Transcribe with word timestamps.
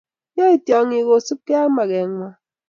Yae 0.37 0.55
tyong'ik 0.65 1.05
kosubkey 1.07 1.59
ak 1.61 1.69
mageng'wa. 1.75 2.29